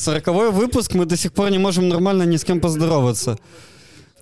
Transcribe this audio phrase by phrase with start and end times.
[0.00, 3.38] Сороковой выпуск, мы до сих пор не можем нормально ни с кем поздороваться.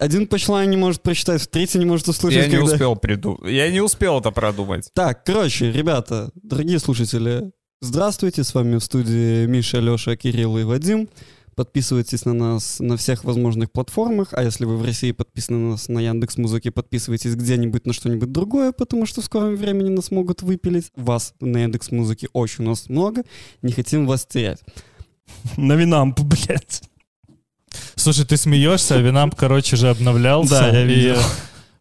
[0.01, 2.41] Один почлайн не может прочитать, третий не может услышать.
[2.43, 3.49] Я не когда- успел придумать.
[3.53, 4.91] Я не успел это продумать.
[4.93, 11.09] Так, короче, ребята, дорогие слушатели, здравствуйте, с вами в студии Миша, Леша, Кирилл и Вадим.
[11.55, 15.89] Подписывайтесь на нас на всех возможных платформах, а если вы в России подписаны на нас
[15.89, 20.43] на Яндекс Музыке, подписывайтесь где-нибудь на что-нибудь другое, потому что в скором времени нас могут
[20.43, 20.91] выпилить.
[20.97, 23.23] Вас на Яндекс Музыке очень у нас много,
[23.63, 24.61] не хотим вас терять.
[25.57, 26.83] На Winamp, блядь.
[27.95, 30.51] Слушай, ты смеешься, а Winamp, короче, же обновлялся.
[30.61, 31.19] Да, я видел.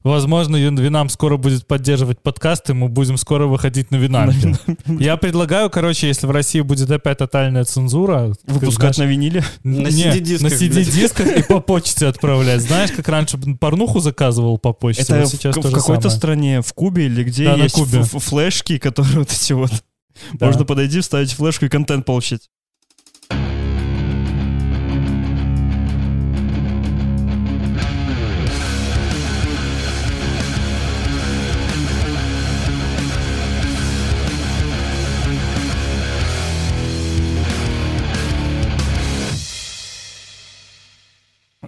[0.03, 4.55] Возможно, Winamp скоро будет поддерживать подкасты, мы будем скоро выходить на Winamp е.
[4.87, 8.33] Я предлагаю, короче, если в России будет опять тотальная цензура...
[8.45, 9.43] Выпускать знаешь, на виниле.
[9.63, 10.55] На CD-дисках, На.
[10.55, 12.61] CD-дисках и по почте отправлять.
[12.61, 16.61] Знаешь, как раньше порнуху заказывал по почте, Это вот в, сейчас в же какой-то стране,
[16.61, 17.99] в Кубе или где Да, на есть Кубе.
[17.99, 19.71] ф- ф- флешки, которые вот эти вот...
[20.33, 20.45] Да.
[20.47, 22.49] Можно подойти, вставить флешку и контент получить.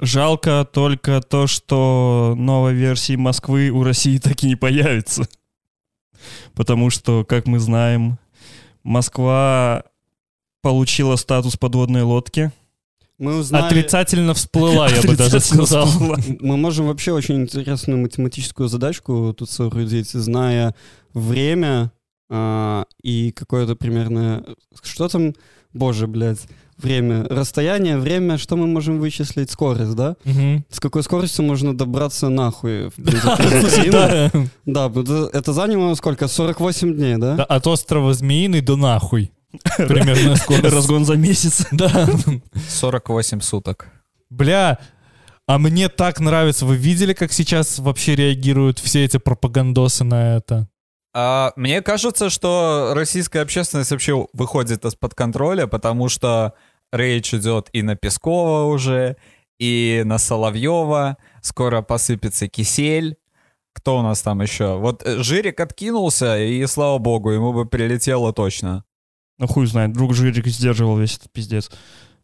[0.01, 5.27] Жалко только то, что новой версии Москвы у России так и не появится.
[6.53, 8.17] Потому что, как мы знаем,
[8.83, 9.83] Москва
[10.61, 12.51] получила статус подводной лодки.
[13.17, 13.65] Мы узнали...
[13.65, 15.85] Отрицательно всплыла, я бы даже сказал.
[15.85, 16.17] всплыла.
[16.39, 20.73] Мы можем вообще очень интересную математическую задачку тут соорудить, зная
[21.13, 21.91] время
[22.29, 24.45] а, и какое-то примерно...
[24.81, 25.35] Что там?
[25.73, 26.47] Боже, блядь.
[26.81, 27.25] Время.
[27.25, 29.51] Расстояние, время, что мы можем вычислить?
[29.51, 30.15] Скорость, да?
[30.23, 30.65] Мгм.
[30.69, 32.91] С какой скоростью можно добраться нахуй?
[32.97, 34.31] да.
[35.33, 36.27] Это, заняло сколько?
[36.27, 37.35] 48 дней, да?
[37.35, 39.31] Да, От острова Змеиный до нахуй.
[39.77, 40.73] Примерно скорость.
[40.73, 41.65] Разгон за месяц.
[41.71, 42.07] Да.
[42.69, 43.87] 48 суток.
[44.29, 44.79] Бля,
[45.47, 46.65] а мне так нравится.
[46.65, 50.69] Вы видели, как сейчас вообще реагируют все эти пропагандосы на это?
[51.13, 56.53] А, мне кажется, что российская общественность вообще выходит из-под контроля, потому что
[56.91, 59.17] рейдж идет и на Пескова уже,
[59.59, 61.17] и на Соловьева.
[61.41, 63.17] Скоро посыпется кисель.
[63.73, 64.77] Кто у нас там еще?
[64.77, 68.83] Вот э, Жирик откинулся, и слава богу, ему бы прилетело точно.
[69.37, 71.71] Ну хуй знает, друг Жирик сдерживал весь этот пиздец.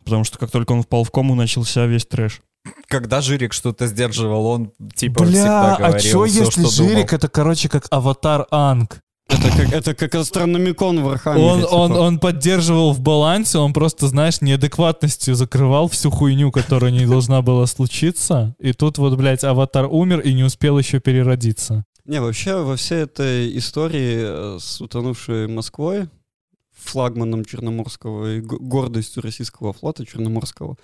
[0.03, 2.41] Потому что как только он впал в кому, начался весь трэш.
[2.87, 6.89] Когда Жирик что-то сдерживал, он типа Бля, всегда а говорил чё, всё, если что думал.
[6.91, 9.01] Жирик это, короче, как аватар Анг?
[9.35, 11.45] Это как, это как астрономикон в Архангеле.
[11.45, 11.69] Он, типа.
[11.69, 17.41] он, он поддерживал в балансе, он просто, знаешь, неадекватностью закрывал всю хуйню, которая не должна
[17.41, 18.55] была случиться.
[18.59, 21.85] И тут вот, блядь, аватар умер и не успел еще переродиться.
[22.05, 26.07] Не, вообще во всей этой истории э, с утонувшей Москвой,
[26.75, 30.77] флагманом Черноморского и го- гордостью российского флота Черноморского,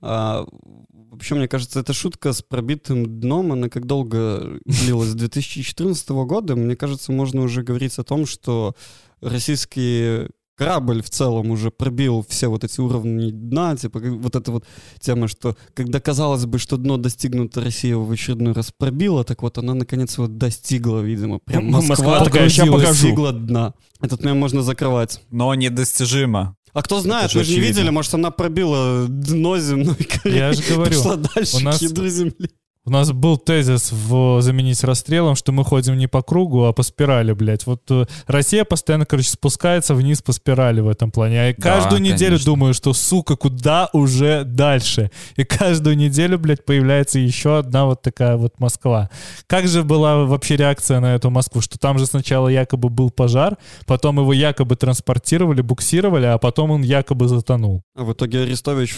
[0.00, 0.46] а,
[0.92, 5.08] вообще, мне кажется, эта шутка с пробитым дном, она как долго длилась?
[5.08, 8.74] С 2014 года, мне кажется, можно уже говорить о том, что
[9.20, 14.64] российский корабль в целом уже пробил все вот эти уровни дна, типа вот эта вот
[15.00, 19.42] тема, что когда казалось бы, что дно достигнуто, Россия его в очередной раз пробила, так
[19.42, 21.38] вот она наконец его достигла, видимо.
[21.38, 23.02] Прям Москва, Москва такая, «Ща погрузилась, покажу».
[23.02, 23.74] достигла дна.
[24.00, 25.20] Этот мем можно закрывать.
[25.30, 26.56] Но недостижимо.
[26.72, 30.34] А кто знает, мы же не видели, может она пробила дно земной коры.
[30.34, 32.50] Я же говорю, Пошла дальше у нас- к ядру земли.
[32.88, 36.82] У нас был тезис в «Заменить расстрелом», что мы ходим не по кругу, а по
[36.82, 37.66] спирали, блядь.
[37.66, 41.34] Вот э, Россия постоянно, короче, спускается вниз по спирали в этом плане.
[41.34, 42.46] Я каждую неделю конечно.
[42.46, 45.10] думаю, что, сука, куда уже дальше?
[45.36, 49.10] И каждую неделю, блядь, появляется еще одна вот такая вот Москва.
[49.46, 51.60] Как же была вообще реакция на эту Москву?
[51.60, 56.80] Что там же сначала якобы был пожар, потом его якобы транспортировали, буксировали, а потом он
[56.80, 57.82] якобы затонул.
[57.94, 58.96] А в итоге Арестович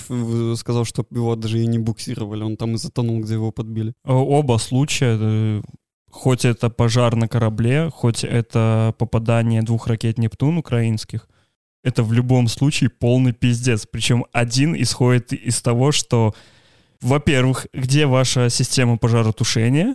[0.56, 3.79] сказал, что его даже и не буксировали, он там и затонул, где его подбили.
[4.04, 5.62] О- Оба случая, э,
[6.10, 11.28] хоть это пожар на корабле, хоть это попадание двух ракет «Нептун» украинских,
[11.82, 13.86] это в любом случае полный пиздец.
[13.90, 16.34] Причем один исходит из того, что,
[17.00, 19.94] во-первых, где ваша система пожаротушения?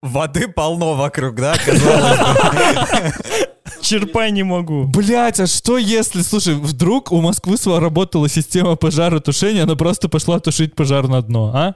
[0.00, 3.12] Воды полно вокруг, да, казалось бы.
[3.80, 4.84] Черпай не могу.
[4.84, 10.74] Блять, а что если, слушай, вдруг у Москвы сработала система пожаротушения, она просто пошла тушить
[10.74, 11.74] пожар на дно, а?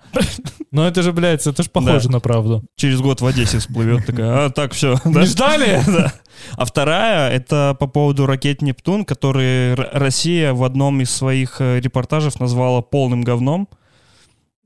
[0.70, 2.14] Ну это же, блядь, это же похоже Да.
[2.14, 2.64] на правду.
[2.76, 4.99] Через год в Одессе всплывет такая, а так все.
[5.04, 5.81] Не ждали?
[5.93, 6.12] Да.
[6.56, 12.40] А вторая, это по поводу ракет «Нептун», которые Россия в одном из своих э, репортажев
[12.40, 13.69] назвала полным говном.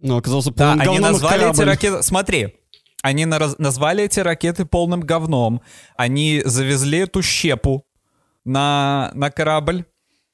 [0.00, 2.02] Но оказался Да, полным они говном их назвали эти ракеты...
[2.02, 2.54] Смотри,
[3.02, 5.60] они нараз- назвали эти ракеты полным говном.
[5.96, 7.84] Они завезли эту щепу
[8.44, 9.84] на, на корабль.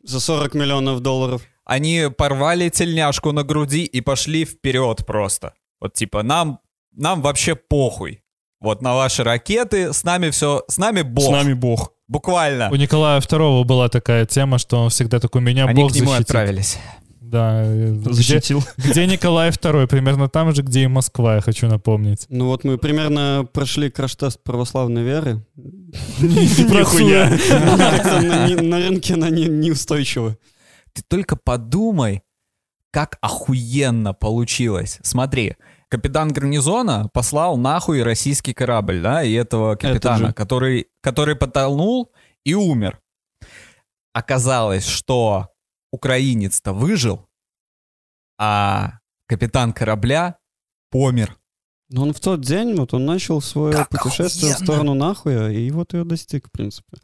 [0.02, 1.42] За 40 миллионов долларов.
[1.64, 5.52] они порвали тельняшку на груди и пошли вперед просто.
[5.80, 6.58] Вот типа нам,
[6.92, 8.22] нам вообще похуй.
[8.60, 11.24] Вот на ваши ракеты, с нами все, с нами бог.
[11.26, 11.92] С нами бог.
[12.08, 12.68] Буквально.
[12.70, 16.08] У Николая II была такая тема, что он всегда такой, меня Они Бог к нему
[16.10, 16.26] защитит.
[16.30, 16.78] отправились.
[17.32, 17.62] Да.
[17.64, 18.62] э, Где, Защитил.
[18.76, 19.86] где Николай II?
[19.86, 22.26] Примерно там же, где и Москва, я хочу напомнить.
[22.28, 25.42] Ну вот мы примерно прошли краш-тест православной веры.
[26.20, 27.30] Нихуя.
[28.60, 30.36] На, рынке она не, неустойчива.
[30.92, 32.20] Ты только подумай,
[32.90, 34.98] как охуенно получилось.
[35.02, 35.56] Смотри,
[35.88, 42.12] капитан гарнизона послал нахуй российский корабль, да, и этого капитана, который, который потонул
[42.44, 43.00] и умер.
[44.12, 45.48] Оказалось, что
[45.92, 47.26] украинец-то выжил,
[48.38, 48.94] а
[49.28, 50.38] капитан корабля
[50.90, 51.38] помер.
[51.90, 54.66] Но он в тот день, вот он начал свое Как путешествие в охуенно.
[54.66, 56.96] сторону нахуя, и вот ее достиг, в принципе.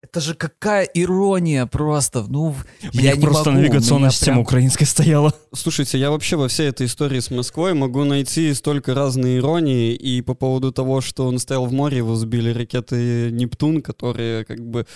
[0.00, 2.22] Это же какая ирония просто.
[2.28, 2.54] Ну,
[2.94, 5.32] У я не просто могу, навигационная система прям- украинская стояла.
[5.52, 10.22] Слушайте, я вообще во всей этой истории с Москвой могу найти столько разной иронии, и
[10.22, 14.86] по поводу того, что он стоял в море, его сбили ракеты «Нептун», которые как бы...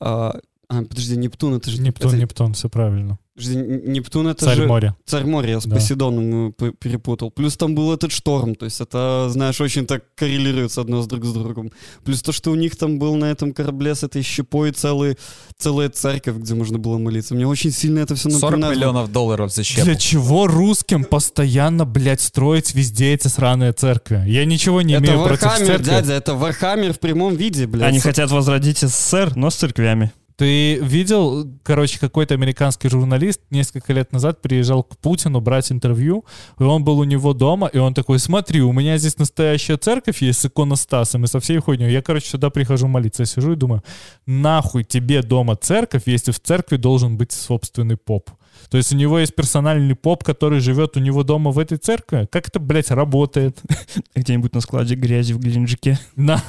[0.00, 0.38] А,
[0.68, 1.80] а, подожди, Нептун, это же...
[1.80, 3.18] Нептун, это- Нептун, все правильно.
[3.34, 4.66] подожди, Нептун это Царь же...
[4.66, 4.94] моря.
[5.06, 5.76] Царь моря, я с Да.
[5.76, 7.30] Посейдоном э, перепутал.
[7.30, 11.24] Плюс там был этот шторм, то есть это, знаешь, очень так коррелируется одно с друг
[11.24, 11.70] с другом.
[12.04, 15.16] Плюс то, что у них там был на этом корабле с этой щепой целый,
[15.56, 17.34] целая церковь, где можно было молиться.
[17.34, 18.76] Мне очень сильно это все 40 напоминает.
[18.76, 19.84] миллионов долларов за щепу.
[19.86, 24.22] Для чего русским постоянно, блядь, строить везде эти сраные церкви?
[24.26, 25.84] Я ничего не Это имею против Warhammer, церкви.
[25.84, 27.88] дядя, это Warhammer в прямом виде, блядь.
[27.88, 30.12] Они хотят возродить СССР, но с церквями.
[30.38, 36.24] Ты видел, короче, какой-то американский журналист несколько лет назад приезжал к Путину брать интервью,
[36.60, 40.22] и он был у него дома, и он такой, смотри, у меня здесь настоящая церковь
[40.22, 41.90] есть с иконостасом и со всей хуйней.
[41.90, 43.22] Я, короче, сюда прихожу молиться.
[43.22, 43.82] Я сижу и думаю,
[44.26, 48.30] нахуй тебе дома церковь, если в церкви должен быть собственный поп?
[48.70, 52.28] То есть у него есть персональный поп, который живет у него дома в этой церкви?
[52.30, 53.60] Как это, блядь, работает?
[54.14, 55.98] Где-нибудь на складе грязи в Геленджике.
[56.14, 56.40] На.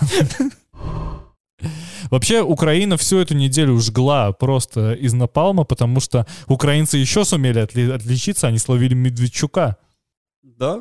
[2.09, 7.91] Вообще, Украина всю эту неделю жгла просто из напалма, потому что украинцы еще сумели отли-
[7.91, 9.77] отличиться, они словили Медведчука.
[10.43, 10.79] Да,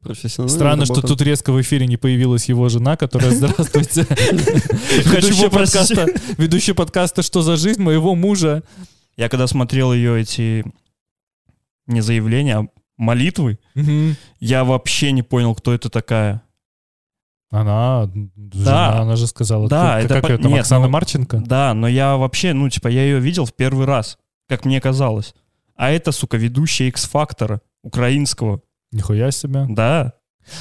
[0.00, 0.56] профессионально.
[0.56, 4.06] Странно, что тут резко в эфире не появилась его жена, которая «Здравствуйте».
[5.04, 6.06] Хочу подкаста,
[6.38, 8.62] ведущая подкаста «Что за жизнь?» моего мужа.
[9.16, 10.64] Я когда смотрел ее эти
[11.86, 12.66] не заявления, а
[12.96, 13.58] молитвы,
[14.40, 16.42] я вообще не понял, кто это такая.
[17.54, 18.10] Она,
[18.52, 19.00] жена, Да.
[19.00, 19.68] она же сказала.
[19.68, 21.42] Да, как, это как по- ее там, нет, Оксана ну, Марченко?
[21.46, 24.18] Да, но я вообще, ну, типа, я ее видел в первый раз,
[24.48, 25.34] как мне казалось.
[25.76, 28.60] А это, сука, ведущая X-фактора украинского.
[28.90, 29.66] Нихуя себе.
[29.68, 30.14] Да.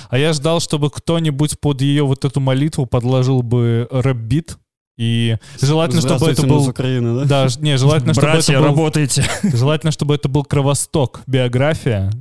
[0.09, 4.57] А я ждал, чтобы кто-нибудь под ее вот эту молитву подложил бы рэп-бит.
[4.95, 6.69] И желательно, чтобы это был...
[6.69, 7.47] Украины, да?
[7.47, 8.67] Да, не, желательно, чтобы Братья, это был...
[8.67, 9.25] работайте.
[9.43, 12.11] Желательно, чтобы это был Кровосток, биография.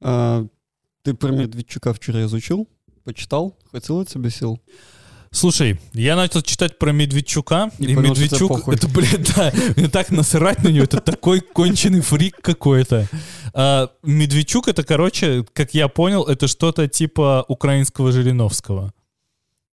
[0.00, 0.46] А,
[1.02, 2.68] ты про Медведчука вчера изучил?
[3.04, 3.56] Почитал?
[3.70, 4.60] Хватило тебе сил?
[5.30, 10.10] Слушай, я начал читать про Медведчука, И и, понял, Медведчук, это, блядь, да, мне так
[10.10, 13.08] насрать на него, это такой конченый фрик какой-то.
[13.52, 18.92] А, Медведчук это, короче, как я понял, это что-то типа украинского Жириновского.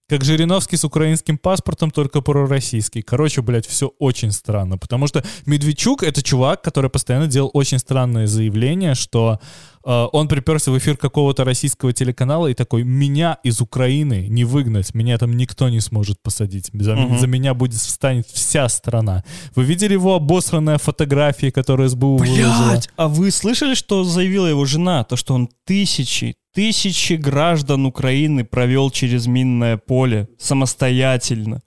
[0.10, 3.02] Как Жириновский с украинским паспортом, только пророссийский.
[3.04, 4.78] Короче, блядь, все очень странно.
[4.78, 9.40] Потому что Медведчук— это чувак, который постоянно делал очень странные заявления, что
[9.86, 14.94] э, он приперся в эфир какого-то российского телеканала и такой, меня из Украины не выгнать,
[14.96, 16.70] меня там никто не сможет посадить.
[16.74, 17.20] За, Мгм.
[17.20, 19.24] за меня будет встанет вся страна.
[19.56, 22.72] Вы видели его обосранные фотографии, которые СБУ выложила?
[22.72, 25.04] Блять, а вы слышали, что заявила его жена?
[25.04, 31.62] То, что он тысячи, тысячи граждан Украины провел через минное поле самостоятельно.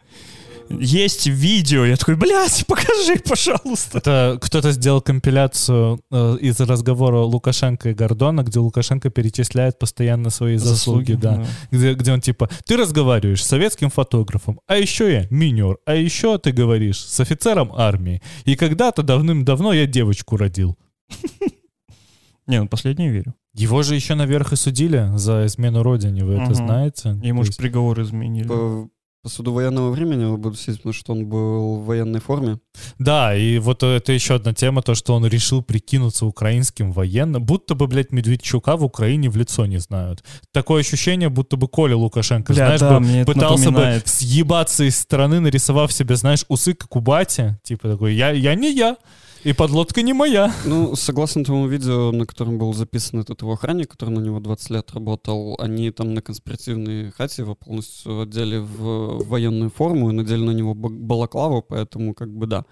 [0.80, 1.84] Есть видео.
[1.84, 3.98] Я такой, блядь, покажи, пожалуйста.
[3.98, 10.56] Это кто-то сделал компиляцию э, из разговора Лукашенко и Гордона, где Лукашенко перечисляет постоянно свои
[10.56, 11.44] заслуги, да.
[11.70, 16.38] Где, где он типа, ты разговариваешь с советским фотографом, а еще я минер, а еще
[16.38, 18.22] ты говоришь с офицером армии.
[18.44, 20.76] И когда-то давным-давно я девочку родил.
[22.46, 23.34] Не, ну последний верю.
[23.54, 26.54] Его же еще наверх и судили за измену родине, вы это Мгм.
[26.54, 27.08] знаете?
[27.22, 28.48] Ему же есть- приговор изменили.
[28.48, 28.88] По,
[29.22, 32.58] по суду военного времени его будут сидеть, потому что он был в военной форме.
[32.98, 37.74] Да, и вот это еще одна тема, то, что он решил прикинуться украинским военным, будто
[37.74, 40.24] бы, блядь, Медведчука в Украине в лицо не знают.
[40.50, 44.04] Такое ощущение, будто бы Коля Лукашенко, Бля, знаешь, да, бы мне это пытался напоминает.
[44.04, 47.58] бы съебаться из страны, нарисовав себе, знаешь, усы, как у бати.
[47.62, 48.96] Типа такой, я, я не я,
[49.44, 50.52] и подлодка не моя.
[50.64, 54.70] Ну, согласно тому видео, на котором был записан этот его охранник, который на него 20
[54.70, 60.42] лет работал, они там на конспиративной хате его полностью одели в военную форму и надели
[60.42, 62.64] на него ба- балаклаву, поэтому как бы да.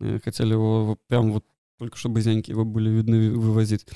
[0.00, 1.44] Э, Хотели его прям вот
[1.78, 3.86] только чтобы зяньки его были видны вывозить.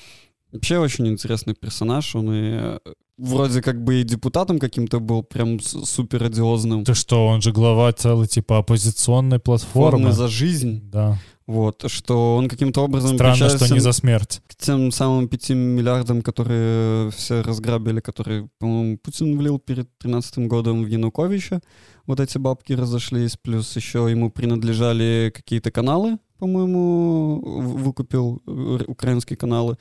[0.51, 2.79] Вообще очень интересный персонаж, он и э,
[3.17, 6.83] вроде как бы и депутатом каким-то был, прям супер одиозным.
[6.83, 9.91] Ты что, он же глава целой, типа, оппозиционной платформы.
[9.91, 10.81] Формы за жизнь.
[10.91, 11.19] Да.
[11.45, 14.41] Вот, что он каким-то образом Странно, что не за смерть.
[14.47, 20.83] к тем самым пяти миллиардам, которые все разграбили, которые, по-моему, Путин влил перед 13 годом
[20.83, 21.61] в Януковича.
[22.05, 27.39] Вот эти бабки разошлись, плюс еще ему принадлежали какие-то каналы, по-моему,
[27.83, 29.77] выкупил э, украинские каналы.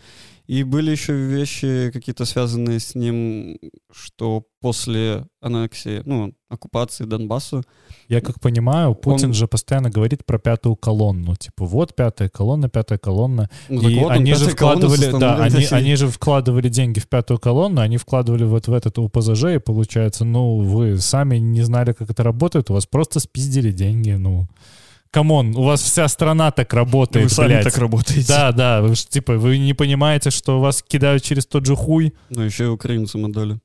[0.46, 3.58] И были еще вещи какие-то связанные с ним,
[3.92, 7.62] что после аннексии, ну, оккупации Донбасса,
[8.08, 11.34] Я как понимаю, Путин Он- же постоянно говорит про пятую колонну.
[11.34, 13.48] Типа, вот пятая колонна, пятая колонна.
[13.68, 17.38] ну, и вот, он они же вкладывали, да, они, они же вкладывали деньги в пятую
[17.40, 22.10] колонну, они вкладывали вот в этот УПЗЖ, и получается, ну, вы сами не знали, как
[22.10, 24.46] это работает, у вас просто спиздили деньги, ну.
[25.12, 27.64] Come on, у вас вся страна так работает, Вы сами блядь.
[27.64, 28.26] так работаете.
[28.28, 32.14] Да, да, вы ж, типа, вы не понимаете, что вас кидают через тот же хуй.
[32.30, 33.60] Ну, еще и украинцам отдали.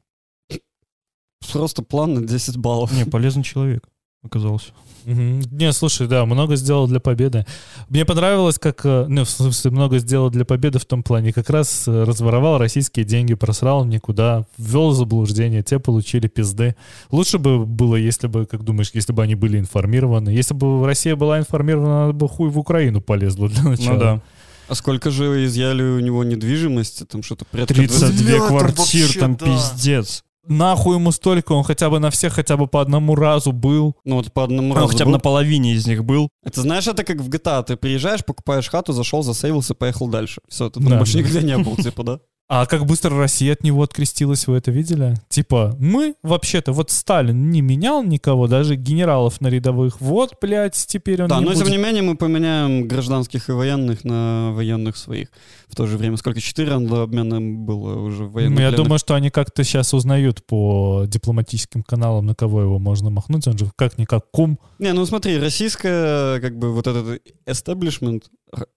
[1.51, 2.91] Просто план на 10 баллов.
[2.91, 3.87] Не, полезный человек
[4.23, 4.67] оказался.
[5.05, 5.41] Мгм.
[5.51, 7.45] Не, слушай, да, много сделал для победы.
[7.89, 11.49] Мне понравилось, как, э, ну, в смысле, много сделал для победы в том плане, как
[11.49, 16.75] раз э, разворовал российские деньги, просрал никуда, ввел заблуждение, те получили пизды.
[17.09, 20.29] Лучше бы было, если бы, как думаешь, если бы они были информированы.
[20.29, 23.93] Если бы Россия была информирована, она бы хуй в Украину полезла для начала.
[23.93, 24.21] Ну да.
[24.67, 27.05] А сколько же изъяли у него недвижимости?
[27.05, 28.47] Там что-то порядка 32 20.
[28.47, 30.23] квартир, там пиздец.
[30.47, 33.95] Нахуй ему столько, он хотя бы на всех хотя бы по одному разу был.
[34.05, 35.17] Ну вот по одному Он разу хотя бы был.
[35.17, 36.29] на половине из них был.
[36.43, 37.63] Это знаешь, это как в GTA.
[37.63, 40.41] Ты приезжаешь, покупаешь хату, зашел, засейвился, поехал дальше.
[40.47, 41.19] Все, ты там Да, больше да.
[41.19, 42.19] никогда не был, типа, да?
[42.49, 45.15] А как быстро Россия от него открестилась, вы это видели?
[45.27, 49.99] Типа, мы вообще-то, вот Сталин не менял никого, даже генералов на рядовых.
[49.99, 51.71] Вот, блядь, теперь он Да, не но тем будет.
[51.71, 55.27] не менее мы поменяем гражданских и военных на военных своих.
[55.67, 56.39] В то же время сколько?
[56.39, 58.57] Четыре обмена было уже военных.
[58.59, 63.09] Ну, я думаю, что они как-то сейчас узнают по дипломатическим каналам, на кого его можно
[63.09, 63.45] махнуть.
[63.47, 64.57] Он же как-никак кум.
[64.79, 67.19] Не, ну смотри, российская, как бы, вот этот Р-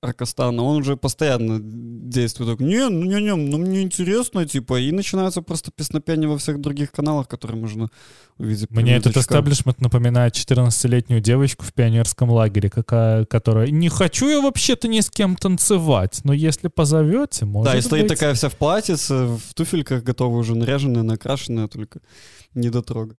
[0.02, 4.90] Ракостана, он уже постоянно действует так, не, ну не, не, ну мне интересно, типа, и
[4.90, 7.88] начинается просто песнопение во всех других каналах, которые можно
[8.36, 8.70] увидеть.
[8.70, 14.88] Мне этот эстаблишмент напоминает 14-летнюю девочку в пионерском лагере, какая, которая «Не хочу я вообще-то
[14.88, 18.18] ни с кем танцевать, но если позовете, может Да, и стоит быть».
[18.18, 22.00] такая вся в платьице, в туфельках, готова уже наряженная, накрашенная, только
[22.54, 23.16] не дотрога.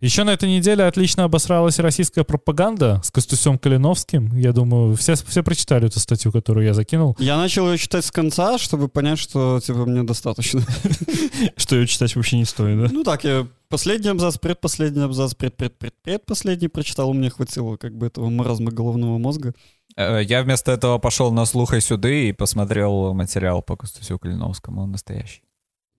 [0.00, 4.34] Еще на этой неделе отлично обосралась российская пропаганда с Костусем Калиновским.
[4.34, 7.14] Я думаю, все, все прочитали эту статью, которую я закинул.
[7.18, 10.62] Я начал ее читать с конца, чтобы понять, что, типа, мне достаточно.
[11.56, 12.88] Что ее читать вообще не стоит, да?
[12.90, 18.70] Ну так, я последний абзац, предпоследний абзац, предпредпредпредпоследний прочитал, мне хватило как бы этого маразма
[18.70, 19.52] головного мозга.
[19.96, 24.92] Э, Я вместо этого пошел на слухай сюды и посмотрел материал по Костусю Калиновскому, он
[24.92, 25.42] настоящий.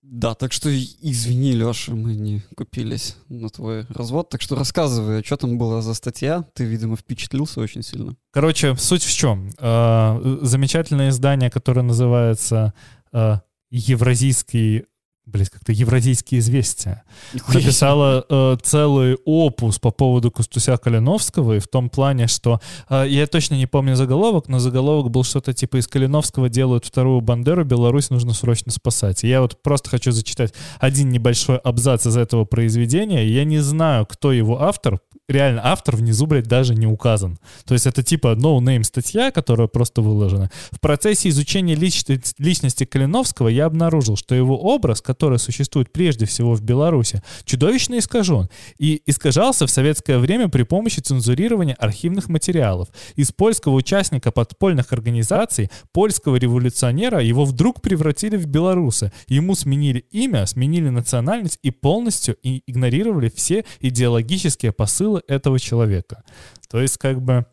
[0.03, 4.29] Да, так что извини, Леша, мы не купились на твой развод.
[4.29, 6.43] Так что рассказывай, а что там была за статья?
[6.55, 8.15] Ты, видимо, впечатлился очень сильно.
[8.31, 9.51] Короче, суть в чем?
[9.59, 12.73] Э, Замечательное издание, которое называется
[13.13, 13.37] э,
[13.69, 14.85] Евразийский
[15.25, 17.03] блядь, как-то Евразийские известия.
[17.47, 22.59] Написала э, целый опус по поводу Кустуся Калиновского, и в том плане, что
[22.89, 27.21] э, я точно не помню заголовок, но заголовок был что-то типа из Калиновского делают вторую
[27.21, 29.23] Бандеру, Беларусь нужно срочно спасать.
[29.23, 33.25] И я вот просто хочу зачитать один небольшой абзац из этого произведения.
[33.25, 34.99] Я не знаю, кто его автор,
[35.31, 37.39] реально автор внизу, блядь, даже не указан.
[37.65, 40.51] То есть это типа no-name статья, которая просто выложена.
[40.71, 46.53] В процессе изучения личности, личности Калиновского я обнаружил, что его образ, который существует прежде всего
[46.53, 52.89] в Беларуси, чудовищно искажен и искажался в советское время при помощи цензурирования архивных материалов.
[53.15, 59.11] Из польского участника подпольных организаций, польского революционера, его вдруг превратили в белоруса.
[59.27, 66.23] Ему сменили имя, сменили национальность и полностью игнорировали все идеологические посылы этого человека.
[66.69, 67.45] То есть как бы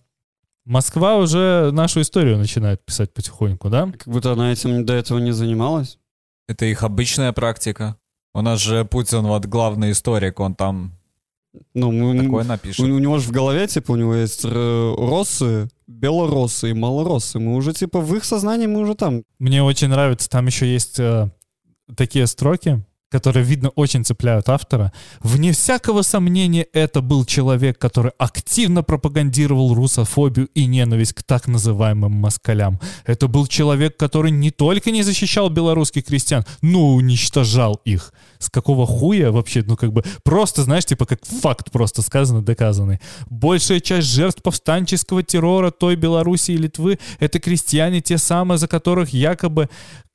[0.65, 3.87] Москва уже нашу историю начинает писать потихоньку, да?
[3.87, 5.99] Как будто она этим до этого не занималась.
[6.47, 7.97] Это их обычная практика.
[8.35, 10.93] У нас же Путин вот главный историк, он там
[11.75, 12.81] Ну, мы, такое у, напишет.
[12.81, 17.39] у него же в голове, типа, у него есть э, россы, белороссы и малороссы.
[17.39, 19.23] Мы уже, типа, в их сознании мы уже там.
[19.39, 21.31] Мне очень нравится, там еще есть э,
[21.97, 22.85] такие строки.
[23.11, 24.93] Которые, видно, очень цепляют автора.
[25.21, 32.13] Вне всякого сомнения, это был человек, который активно пропагандировал русофобию и ненависть к так называемым
[32.13, 32.81] москалям.
[33.07, 38.13] Это был человек, который не только не защищал белорусских крестьян, но уничтожал их.
[38.39, 43.01] С какого хуя вообще, ну как бы, просто, знаешь, типа как факт просто сказано, доказанный.
[43.31, 49.11] Большая часть жертв повстанческого террора той Белоруссии и Литвы— это крестьяне, те самые, за которых
[49.11, 49.69] якобы,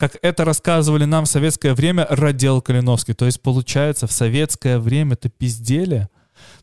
[0.04, 3.14] как это рассказывали нам в советское время, родил Калиновский.
[3.14, 6.10] То есть, получается, в советское время-то пиздели.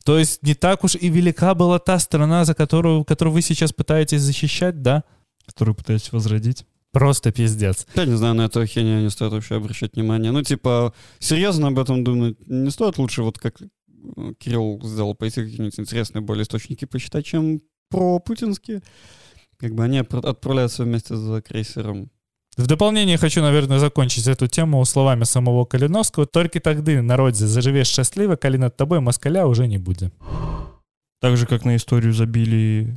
[0.04, 3.73] То есть не так уж и велика была та страна, за которую, которую вы сейчас
[3.73, 5.04] пытаетесь защищать, да?
[5.47, 6.66] Которую пытаетесь возродить.
[6.92, 7.87] Просто пиздец.
[7.94, 10.32] Я не знаю, на эту херню не стоит вообще обращать внимание.
[10.32, 15.42] Ну, типа, серьезно об этом думать не стоит лучше, вот как э, Кирилл сделал, пойти
[15.42, 18.82] какие-нибудь интересные более источники почитать, чем про путинские.
[19.56, 22.11] Как бы они отпра- отправляются вместе за крейсером.
[22.57, 26.26] В дополнение хочу, наверное, закончить эту тему словами самого Калиновского.
[26.26, 30.12] Только тогда, народе, заживешь счастливо, коли над тобой москаля уже не будет.
[31.21, 32.95] Так же, как на историю забили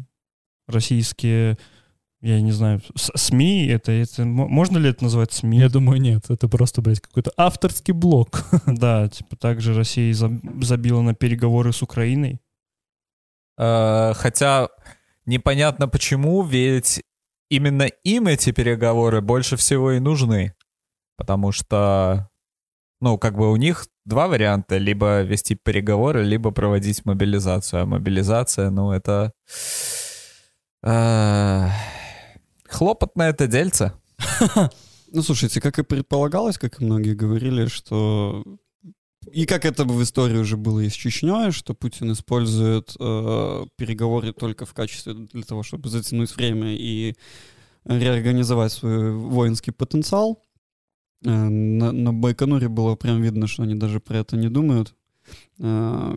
[0.68, 1.58] российские,
[2.22, 5.60] я не знаю, СМИ, это, это можно ли это назвать СМИ?
[5.60, 6.30] Я думаю, нет.
[6.30, 8.46] Это просто, блядь, какой-то авторский блок.
[8.66, 12.40] Да, типа также Россия за- забила на переговоры с Украиной.
[13.58, 14.70] Э, Хотя
[15.26, 17.02] непонятно почему, ведь
[17.56, 20.54] именно им эти переговоры больше всего и нужны.
[21.18, 22.30] Потому что,
[23.00, 24.78] ну, как бы у них два варианта.
[24.78, 27.84] Либо вести переговоры, либо проводить мобилизацию.
[27.84, 29.32] А мобилизация, ну, это...
[30.84, 31.68] э,
[32.70, 33.94] Хлопотное это дельце.
[35.16, 38.44] Ну, слушайте, как и предполагалось, как и многие говорили, что...
[39.32, 44.34] И как это в истории уже было и с Чечней, что Путин использует э, переговоры
[44.34, 47.16] только в качестве для того, чтобы затянуть время и
[47.86, 50.42] реорганизовать свой воинский потенциал.
[51.26, 54.96] Э, на, на Байконуре было прям видно, что они даже про это не думают.
[55.60, 56.16] Э,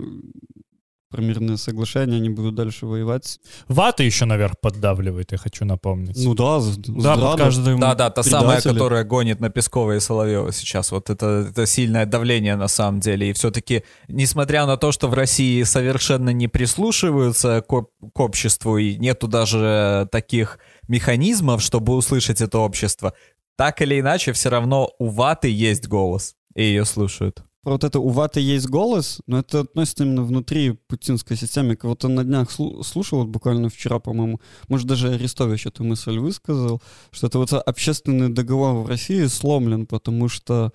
[1.16, 3.38] про мирное соглашение они будут дальше воевать.
[3.68, 6.23] Вата еще наверх поддавливает, я хочу напомнить.
[6.23, 7.38] Ну да, с- Да, с под Драдом.
[7.38, 7.80] каждым...
[7.80, 10.92] Да-да, та самая, которая гонит на Пескова и Соловьева сейчас.
[10.92, 13.30] Вот это, это сильное давление на самом деле.
[13.30, 17.82] И все-таки, несмотря на то, что в России совершенно не прислушиваются к,
[18.12, 20.58] к обществу и нету даже таких
[20.88, 23.14] механизмов, чтобы услышать это общество,
[23.56, 27.42] так или иначе, все равно у ваты есть голос, и ее слушают.
[27.66, 31.74] Про вот это у Ваты есть голос, но это относится именно внутри путинской системы.
[31.74, 36.81] Кого-то на днях слу- слушал, вот буквально вчера, по-моему, может, даже Арестович эту мысль высказал,
[37.11, 40.72] что это вот общественный договор в России сломлен, потому что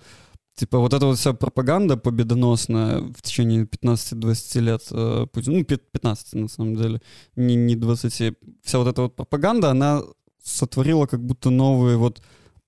[0.54, 5.78] Типа вот эта вот вся пропаганда победоносная в течение 15-20 лет э, Путина, ну, пи-
[5.92, 7.00] 15 на самом деле,
[7.36, 10.02] не, не 20, вся вот эта вот пропаганда, она
[10.44, 12.20] сотворила как будто новый вот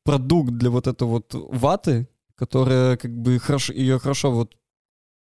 [0.02, 4.55] продукт для вот этой вот ваты, которая как бы хорошо, ее хорошо вот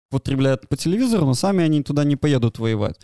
[0.09, 2.97] потребляют по телевизору, но сами они туда не поедут воевать.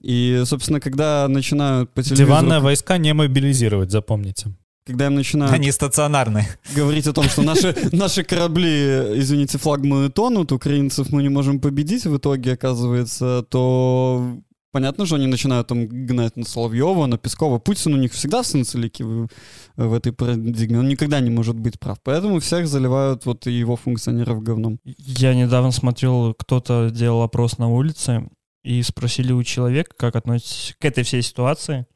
[0.00, 2.26] И, собственно, когда начинают по телевизору...
[2.26, 4.54] Диванные войска не мобилизировать, запомните.
[4.84, 6.48] Когда им начинают Они стационарные.
[6.74, 12.04] говорить о том, что наши, наши корабли, извините, флагманы тонут, украинцев мы не можем победить
[12.04, 14.40] в итоге, оказывается, то
[14.72, 17.58] понятно, что они начинают там гнать на Соловьева, на Пескова.
[17.58, 19.28] Путин у них всегда в Санцелике в,
[19.76, 20.78] в этой парадигме.
[20.78, 21.98] Он никогда не может быть прав.
[22.02, 24.80] Поэтому всех заливают вот его функционеров говном.
[24.84, 28.28] Я недавно смотрел, кто-то делал опрос на улице,
[28.62, 31.86] и спросили у человека, как относится к этой всей ситуации.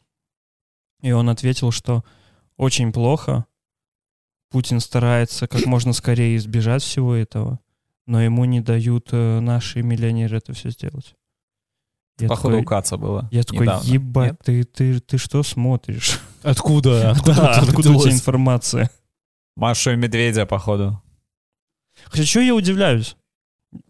[1.03, 2.05] И он ответил, что
[2.57, 3.47] очень плохо.
[4.51, 7.61] Путин старается как можно скорее избежать всего этого,
[8.07, 11.15] но ему не дают э, наши миллионеры это все сделать.
[12.18, 13.29] Я Походу, у такой, Каца было.
[13.31, 13.87] я такой, недавно.
[13.87, 14.40] ебать, Нет?
[14.44, 16.18] ты, ты, ты что смотришь?
[16.42, 17.14] Откуда?
[17.26, 18.90] Да, это откуда у тебя информация?
[19.57, 21.02] Машу и Медведя, походу.
[22.05, 23.16] Хотя что я удивляюсь?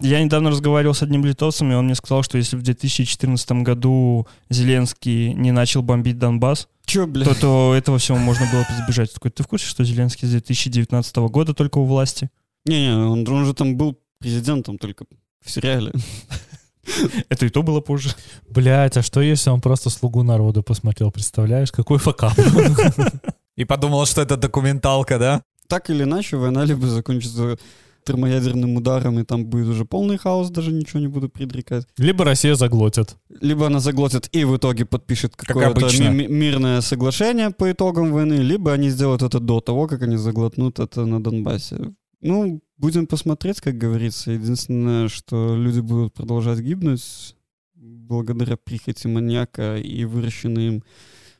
[0.00, 4.26] Я недавно разговаривал с одним литовцем, и он мне сказал, что если в 2014 году
[4.48, 7.24] Зеленский не начал бомбить Донбасс, Чё, бля?
[7.24, 9.12] то, то этого всего можно было бы избежать.
[9.12, 12.30] Такой, ты в курсе, что Зеленский с 2019 года только у власти?
[12.64, 15.04] Не-не, он, он же там был президентом только
[15.44, 15.92] в сериале.
[17.28, 18.10] Это и то было позже.
[18.48, 21.72] Блять, а что если он просто «Слугу народа» посмотрел, представляешь?
[21.72, 22.32] Какой факап.
[23.56, 25.42] И подумал, что это документалка, да?
[25.68, 27.56] Так или иначе, война либо закончится
[28.04, 31.86] термоядерным ударом, и там будет уже полный хаос, даже ничего не буду предрекать.
[31.98, 33.16] Либо Россия заглотит.
[33.40, 38.34] Либо она заглотит и в итоге подпишет какое-то ми- ми- мирное соглашение по итогам войны,
[38.34, 41.76] либо они сделают это до того, как они заглотнут это на Донбассе.
[42.26, 44.32] Ну, будем посмотреть, как говорится.
[44.32, 47.36] Единственное, что люди будут продолжать гибнуть
[47.74, 50.84] благодаря прихоти маньяка и выращенные им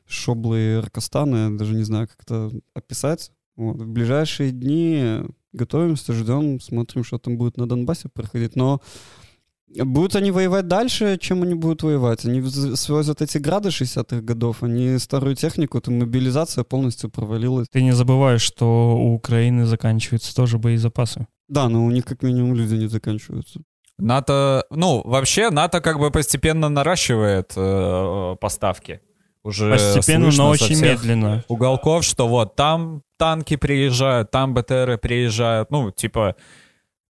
[0.05, 1.49] шоблы и Аркастана.
[1.49, 3.31] Я даже не знаю, как это описать.
[3.57, 3.81] Вот.
[3.81, 8.55] В ближайшие дни готовимся, ждем, смотрим, что там будет на Донбассе проходить.
[8.55, 8.81] Но
[9.75, 12.25] Будут они воевать дальше, чем они будут воевать?
[12.25, 12.41] Они
[12.75, 17.67] свозят эти грады 60-х годов, они старую технику, там мобилизация полностью провалилась.
[17.69, 21.27] Ты не забываешь, что у Украины заканчиваются тоже боезапасы.
[21.49, 23.59] Да, но у них как минимум люди не заканчиваются.
[23.97, 29.01] НАТО, ну, вообще НАТО как бы постепенно наращивает э, поставки.
[29.43, 31.43] Уже постепенно, но очень медленно.
[31.47, 36.35] Уголков, что вот там танки приезжают, там БТРы приезжают, ну, типа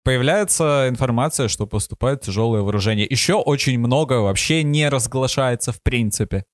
[0.05, 3.07] появляется информация, что поступает тяжелое вооружение.
[3.09, 6.45] Еще очень много вообще не разглашается в принципе.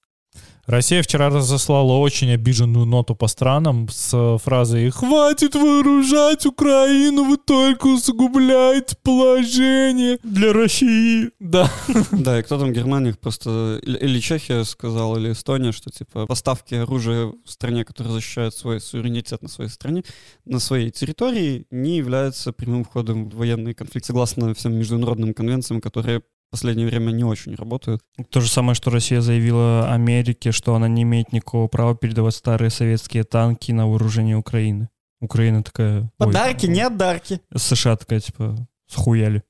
[0.68, 7.38] Россия вчера разослала очень обиженную ноту по странам с э, фразой «Хватит вооружать Украину, вы
[7.38, 11.30] только усугубляете положение для России».
[11.40, 11.70] Да.
[12.12, 13.80] Да, и кто там, Германия просто...
[13.82, 19.40] Или Чехия сказала, или Эстония, что типа поставки оружия в стране, которая защищает свой суверенитет
[19.40, 20.04] на своей стране,
[20.44, 26.20] на своей территории, не является прямым входом в военный конфликт, согласно всем международным конвенциям, которые
[26.48, 28.02] в последнее время не очень работают.
[28.30, 32.70] То же самое, что Россия заявила Америке, что она не имеет никакого права передавать старые
[32.70, 34.88] советские танки на вооружение Украины.
[35.20, 36.10] Украина такая...
[36.16, 37.40] Подарки, ой, нет дарки.
[37.54, 38.56] США такая, типа,
[38.86, 39.42] схуяли.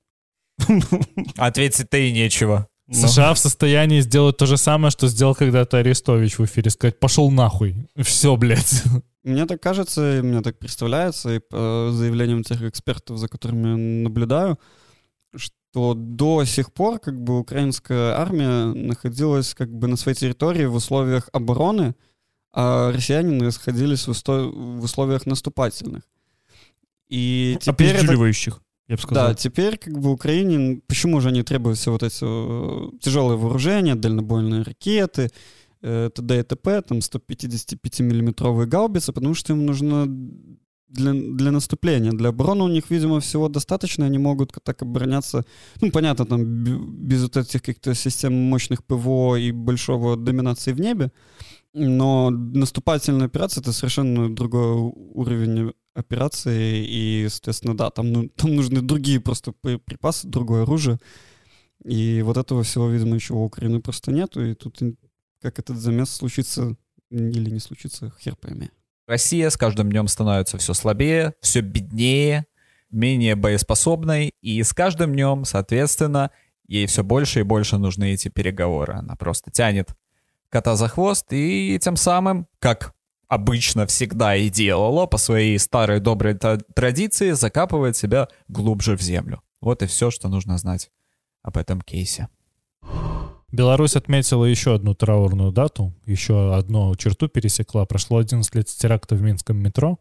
[1.36, 2.66] Ответить-то и нечего.
[2.88, 3.06] Но.
[3.06, 7.30] США в состоянии сделать то же самое, что сделал когда-то Арестович в эфире, сказать «пошел
[7.30, 7.76] нахуй».
[7.96, 8.82] Все, блядь.
[9.22, 14.58] Мне так кажется, мне так представляется, и по заявлениям тех экспертов, за которыми я наблюдаю,
[15.78, 20.74] что до сих пор как бы украинская армия находилась как бы на своей территории в
[20.74, 21.94] условиях обороны,
[22.52, 24.50] а россияне находились в, усто...
[24.50, 26.02] в условиях наступательных.
[27.08, 27.94] И теперь.
[27.94, 28.12] Это...
[28.88, 29.28] Я бы сказал.
[29.28, 33.94] Да, теперь как бы Украине, почему же они требуют все вот эти э, тяжелые вооружения,
[33.94, 35.30] дальнобойные ракеты,
[35.82, 36.40] э, т.д.
[36.40, 40.06] и т.п., там 155-миллиметровые гаубицы, потому что им нужно
[40.88, 42.12] для, для наступления.
[42.12, 44.06] Для обороны у них, видимо, всего достаточно.
[44.06, 45.44] Они могут так обороняться,
[45.80, 51.10] ну, понятно, там, без вот этих каких-то систем мощных ПВО и большого доминации в небе.
[51.74, 56.84] Но наступательная операция— это совершенно другой уровень операции.
[56.88, 60.98] И, соответственно, да, там, ну, там нужны другие просто припасы, другое оружие.
[61.84, 64.44] И вот этого всего, видимо, еще у Украины просто нету.
[64.44, 64.78] И тут
[65.40, 66.76] как этот замес случится
[67.10, 68.70] или не случится, хер пойми.
[69.08, 72.44] Россия с каждым днем становится все слабее, все беднее,
[72.90, 76.30] менее боеспособной, и с каждым днем, соответственно,
[76.66, 78.92] ей все больше и больше нужны эти переговоры.
[78.92, 79.94] Она просто тянет
[80.50, 82.92] кота за хвост и тем самым, как
[83.28, 89.42] обычно всегда и делала по своей старой доброй традиции, закапывает себя глубже в землю.
[89.62, 90.90] Вот и все, что нужно знать
[91.42, 92.28] об этом кейсе.
[93.50, 97.86] Беларусь отметила еще одну траурную дату, еще одну черту пересекла.
[97.86, 99.98] Прошло 11 лет с теракта в Минском метро.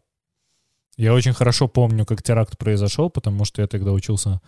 [0.98, 4.40] Я очень хорошо помню, как теракт произошел, потому что я тогда учился...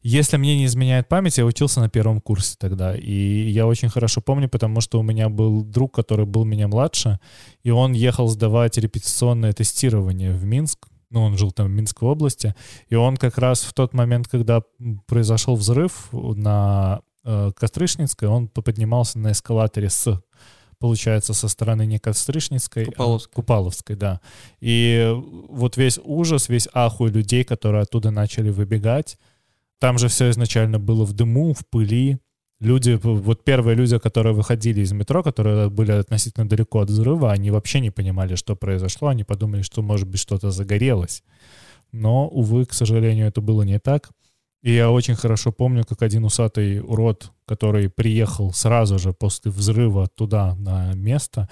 [0.00, 2.94] Если мне не изменяет память, я учился на первом курсе тогда.
[2.94, 7.18] И я очень хорошо помню, потому что у меня был друг, который был меня младше,
[7.64, 10.86] и он ехал сдавать репетиционное тестирование в Минск.
[11.10, 12.54] Ну, он жил там в Минской области.
[12.88, 14.62] И он как раз в тот момент, когда
[15.06, 20.20] произошел взрыв на Кострышницкой, он поднимался на эскалаторе с
[20.78, 23.32] получается, со стороны не Кострышницкой, Купаловской.
[23.32, 24.20] А Купаловской, да.
[24.60, 25.12] И
[25.48, 29.18] вот весь ужас, весь ахуй людей, которые оттуда начали выбегать,
[29.80, 32.18] там же все изначально было в дыму, в пыли.
[32.60, 37.52] Люди, вот первые люди, которые выходили из метро, которые были относительно далеко от взрыва, они
[37.52, 39.08] вообще не понимали, что произошло.
[39.08, 41.22] Они подумали, что, может быть, что-то загорелось.
[41.92, 44.10] Но, увы, к сожалению, это было не так.
[44.62, 50.08] И я очень хорошо помню, как один усатый урод, который приехал сразу же после взрыва
[50.08, 51.48] туда, на место,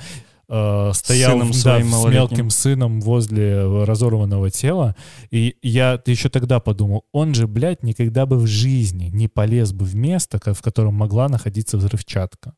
[0.49, 4.97] э, стоял сыном да, с мелким сыном возле разорванного тела.
[5.31, 9.85] И я еще тогда подумал, он же, блядь, никогда бы в жизни не полез бы
[9.85, 12.55] в место, в котором могла находиться взрывчатка.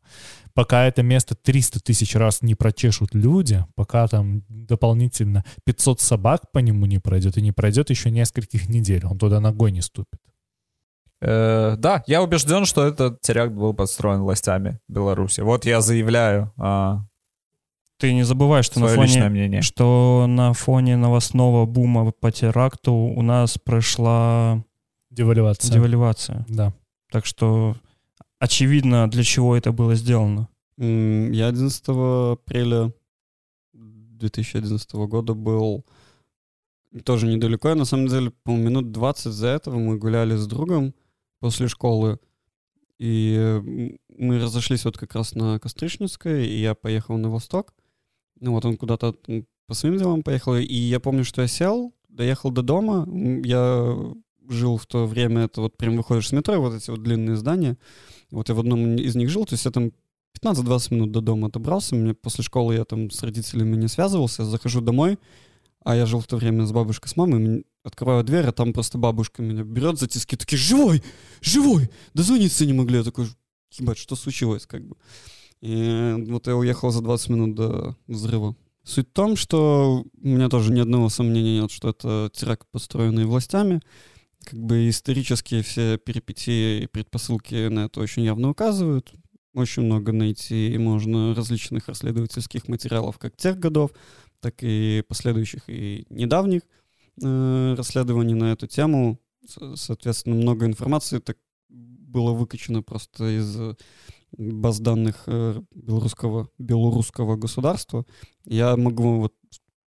[0.55, 6.59] Пока это место 300 тысяч раз не прочешут люди, пока там дополнительно 500 собак по
[6.59, 10.19] нему не пройдет, и не пройдет еще нескольких недель, он туда ногой не ступит.
[11.21, 15.41] Э, да, я убежден, что этот теракт был подстроен властями Беларуси.
[15.41, 16.53] Вот я заявляю.
[16.57, 17.01] А,
[17.99, 23.59] Ты не забывай, что на, фоне, что на фоне новостного бума по теракту у нас
[23.59, 24.63] прошла
[25.11, 25.73] девальвация.
[25.73, 26.47] девальвация.
[26.49, 26.73] Да.
[27.11, 27.77] Так что
[28.39, 30.49] очевидно, для чего это было сделано.
[30.77, 32.93] Я 11 апреля
[33.73, 35.85] 2011 года был
[37.05, 37.71] тоже недалеко.
[37.71, 40.95] Я, на самом деле, по минут 20 за этого мы гуляли с другом
[41.41, 42.19] после школы.
[42.99, 47.75] И мы разошлись вот как раз на Костричницкой, и я поехал на восток.
[48.41, 49.15] Ну вот он куда-то
[49.67, 50.57] по своим делам поехал.
[50.57, 53.07] И я помню, что я сел доехал до дома,
[53.45, 53.97] я
[54.49, 57.77] жил в то время, это вот прям выходишь с метро, вот эти вот длинные здания,
[58.31, 59.93] вот я в одном из них жил, то есть я там
[60.43, 64.81] 15-20 минут до дома добрался, мне после школы я там с родителями не связывался, захожу
[64.81, 65.19] домой,
[65.89, 68.99] а я жил в то время с бабушкой, с мамой, открываю дверь, а там просто
[68.99, 71.03] бабушка меня берет за тиски, такие, живой,
[71.41, 73.27] живой, дозвониться не могли, я такой,
[73.73, 74.97] ебать, что случилось, как бы.
[75.63, 78.55] И вот я уехал за 20 минут до взрыва.
[78.85, 83.25] Суть в том, что у меня тоже ни одного сомнения нет, что это теракт, построенный
[83.25, 83.81] властями.
[84.45, 89.11] Как бы исторические все перипетии и предпосылки на это очень явно указывают.
[89.55, 93.93] Очень много найти можно различных расследовательских материалов как тех годов,
[94.41, 96.63] так и последующих и недавних
[97.23, 99.19] э, расследований на эту тему.
[99.75, 101.37] Соответственно, много информации так
[101.69, 103.75] было выкачано просто из э,
[104.37, 108.05] баз данных э, белорусского, белорусского государства.
[108.45, 109.35] Я могу вот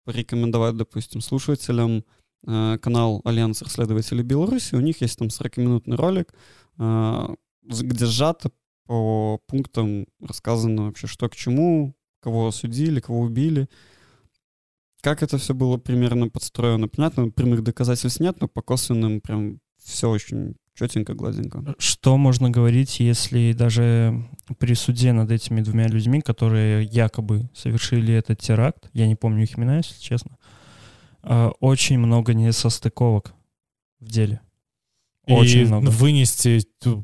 [0.05, 2.05] порекомендовать, допустим, слушателям
[2.47, 4.75] э, канал Альянс расследователей Беларуси.
[4.75, 6.35] У них есть там 40-минутный ролик,
[6.79, 7.29] э,
[7.63, 8.51] где сжато
[8.87, 13.69] по пунктам рассказано вообще, что к чему, кого осудили, кого убили.
[15.07, 20.11] Как это все было примерно подстроено, понятно, прямых доказательств нет, но по косвенным прям все
[20.11, 21.77] очень четенько, гладенько.
[21.79, 28.41] Что можно говорить, если даже при суде над этими двумя людьми, которые якобы совершили этот
[28.41, 30.39] теракт, я не помню их имена, если честно,
[31.23, 33.33] а, очень много несостыковок
[34.01, 34.41] в деле.
[35.29, 35.89] Очень и много.
[35.89, 36.63] вынести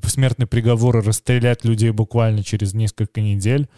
[0.09, 3.69] смертный приговор и расстрелять людей буквально через несколько недель.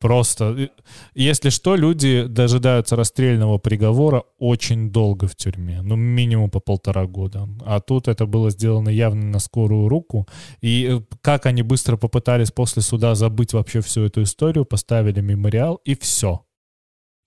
[0.00, 0.70] Просто,
[1.14, 7.48] если что, люди дожидаются расстрельного приговора очень долго в тюрьме, ну минимум по полтора года.
[7.64, 10.28] А тут это было сделано явно на скорую руку.
[10.60, 15.80] И э, как они быстро попытались после суда забыть вообще всю эту историю, поставили мемориал
[15.84, 16.44] и все.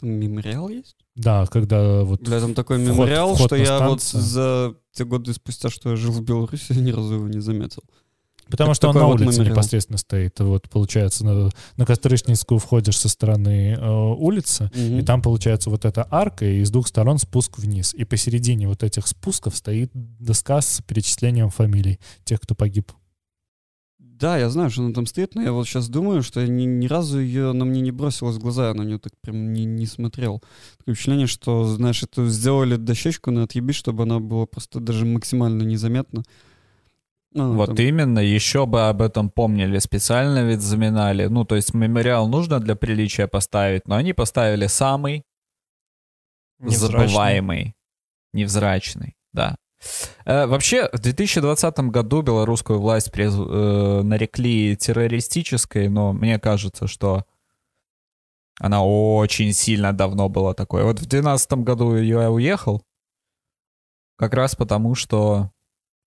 [0.01, 0.95] Мемориал есть?
[1.15, 4.21] Да, когда вот Бля, там такой Вход- мемориал, вход что я вот станцию.
[4.21, 7.83] за те годы спустя, что я жил в Беларуси, ни разу его не заметил.
[8.51, 9.55] Потому Так что он на вот улице мемориал.
[9.55, 10.39] непосредственно стоит.
[10.39, 16.05] Вот, получается, на, на Кострышницкую входишь со стороны э, улицы, и там, получается, вот эта
[16.11, 17.93] арка, и с двух сторон спуск вниз.
[17.93, 22.91] И посередине вот этих спусков стоит доска с перечислением фамилий тех, кто погиб.
[24.21, 26.65] Да, я знаю, что она там стоит, но я вот сейчас думаю, что я ни,
[26.65, 29.65] ни разу ее на мне не бросилась в глаза, я на нее так прям не,
[29.65, 30.43] не смотрел.
[30.77, 35.63] Такое впечатление, что, знаешь, это сделали дощечку на отъеби, чтобы она была просто даже максимально
[35.63, 36.23] незаметна.
[37.33, 41.27] Ну, Вот там- именно, еще бы об этом помнили, специально ведь заминали.
[41.27, 45.23] Ну, то есть мемориал нужно для приличия поставить, но они поставили самый
[46.59, 47.07] Невзрачный.
[47.07, 47.75] забываемый,
[48.33, 49.55] невзрачный, да.
[50.25, 57.25] Э, вообще, в 2020 году белорусскую власть приз- э, нарекли террористической, но мне кажется, что
[58.59, 60.83] она очень сильно давно была такой.
[60.83, 62.83] Вот в 2012 году я уехал,
[64.17, 65.49] как раз потому, что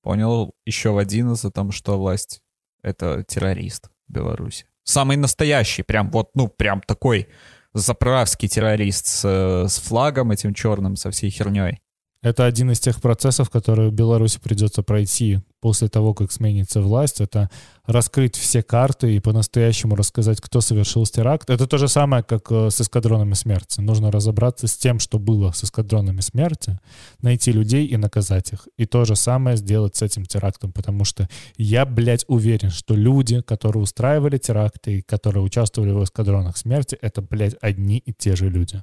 [0.05, 2.43] понял еще в 11 что власть—
[2.83, 4.67] это террорист в Беларуси.
[4.85, 7.29] Самый настоящий, прям вот, ну, прям такой
[7.73, 11.81] заправский террорист с, э, с флагом этим черным, со всей херней.
[12.25, 17.21] Это один из тех процессов, которые Беларуси придется пройти после того, как сменится власть.
[17.21, 17.51] Это
[17.85, 21.51] раскрыть все карты и по-настоящему рассказать, кто совершил теракт.
[21.51, 23.83] Это то же самое, как э, с эскадронами смерти.
[23.83, 26.81] Нужно разобраться с тем, что было с эскадронами смерти,
[27.21, 28.69] найти людей и наказать их.
[28.79, 33.43] И то же самое сделать с этим терактом, потому что я, блядь, уверен, что люди,
[33.43, 38.49] которые устраивали теракты и которые участвовали в эскадронах смерти, это, блядь, одни и те же
[38.49, 38.83] люди.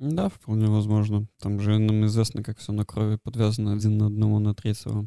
[0.00, 1.26] Да, вполне возможно.
[1.38, 5.06] Там же нам известно, как все на крови подвязано один на одного, на третьего.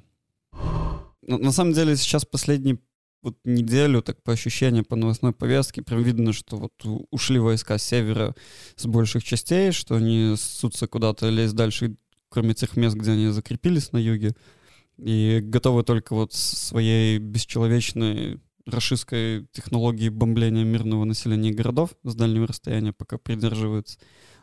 [1.24, 2.78] Но на самом деле сейчас последние
[3.24, 6.74] вот неделю, так по ощущениям, по новостной повестке, прям видно, что вот
[7.10, 8.36] ушли войска с севера
[8.76, 11.96] с больших частей, что они ссутся куда-то лезть дальше,
[12.30, 14.36] кроме тех мест, где они закрепились на юге,
[14.98, 22.94] и готовы только вот своей бесчеловечной рашистской технологией бомбления мирного населения городов с дальнего расстояния
[22.94, 23.98] пока придерживаются.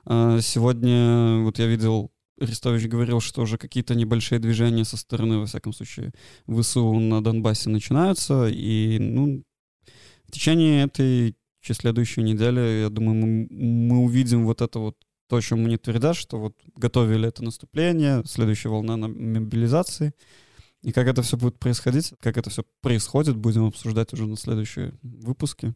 [0.05, 2.11] А, Сегодня вот я видел,
[2.41, 6.13] Арестович говорил, что уже какие-то небольшие движения со стороны, во всяком случае,
[6.47, 9.43] ВСУ на Донбассе начинаются, и, ну,
[10.27, 14.97] в течение этой чи следующей недели, я думаю, мы, мы увидим вот это вот
[15.29, 20.13] то, о чем мне твердят, что вот готовили это наступление, следующая волна на мобилизации,
[20.83, 24.99] и как это все будет происходить, как это все происходит, будем обсуждать уже на следующем
[25.03, 25.75] выпуске.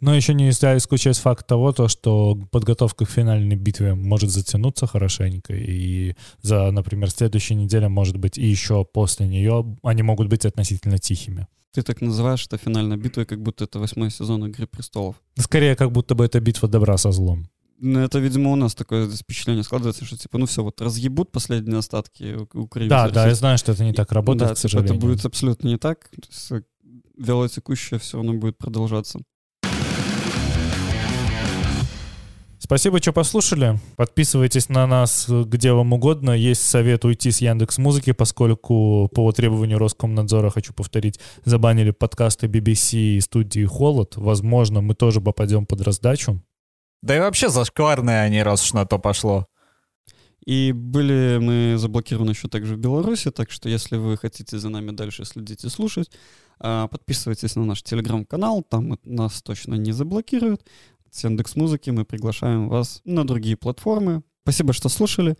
[0.00, 5.54] Но еще нельзя исключать факт того, то, что подготовка к финальной битве может затянуться хорошенько,
[5.54, 10.98] и за, например, следующей неделе, может быть, и еще после нее они могут быть относительно
[10.98, 11.46] тихими.
[11.72, 15.16] Ты так называешь это финальной битвой, как будто это восьмой сезон «Игры престолов».
[15.36, 17.46] Скорее, как будто бы это битва добра со злом.
[17.82, 21.78] Ну, это, видимо, у нас такое впечатление складывается, что, типа, ну все, вот разъебут последние
[21.78, 22.90] остатки Украины.
[22.90, 24.96] Да, да, я знаю, что это не так работает, да, к типа, сожалению.
[24.96, 26.10] это будет абсолютно не так.
[26.50, 26.60] Э,
[27.16, 29.20] Вялотекущее все равно будет продолжаться.
[32.70, 33.80] Спасибо, что послушали.
[33.96, 36.30] Подписывайтесь на нас э, где вам угодно.
[36.30, 43.16] Есть совет уйти с Яндекс Музыки, поскольку по требованию Роскомнадзора, хочу повторить, забанили подкасты BBC
[43.16, 44.14] и студии Холод.
[44.14, 46.40] Возможно, мы тоже попадем под раздачу.
[47.02, 49.48] Да и вообще зашкварные они, раз уж на то пошло.
[50.46, 54.92] И были мы заблокированы еще также в Беларуси, так что если вы хотите за нами
[54.92, 56.08] дальше следить и слушать,
[56.58, 60.62] а, подписывайтесь на наш телеграм-канал, там нас точно не заблокируют.
[61.10, 64.22] С Яндекс Музыки мы приглашаем вас на другие платформы.
[64.42, 65.36] Спасибо, что слушали.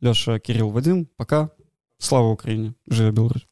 [0.00, 1.50] Леша, Кирилл, Вадим, пока.
[1.98, 2.74] Слава Украине!
[2.86, 3.46] Живе Беларусь!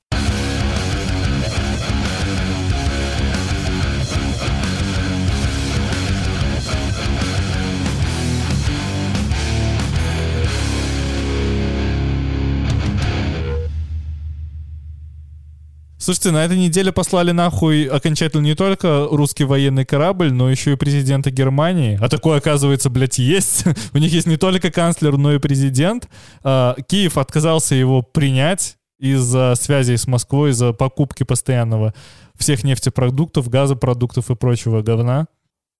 [16.09, 20.77] Слушайте, на этой неделе послали нахуй окончательно не только русский военный корабль, но еще и
[20.77, 21.99] президента Германии.
[22.01, 23.67] А такое, оказывается, блядь, есть.
[23.93, 26.09] У них есть не только канцлер, но и президент.
[26.43, 31.93] А, Киев отказался его принять из-за связей с Москвой, из-за покупки постоянного
[32.39, 35.27] всех нефтепродуктов, газопродуктов и прочего говна.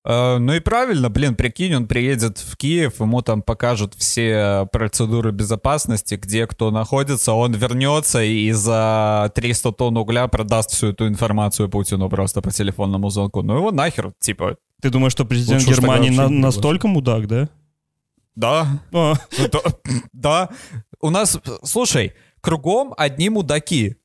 [0.09, 5.33] Э, ну и правильно, блин, прикинь, он приедет в Киев, ему там покажут все процедуры
[5.33, 11.69] безопасности, где кто находится, он вернется и за 300 тонн угля продаст всю эту информацию
[11.69, 13.43] Путину просто по телефонному звонку.
[13.43, 17.51] Ну его нахер, типа, Ты думаешь, что президент Лучше Германии на- настолько мудак, да?
[18.35, 19.49] да, А, Ну,
[20.15, 20.49] да.
[21.01, 23.97] У нас, слушай, кругом одни мудаки.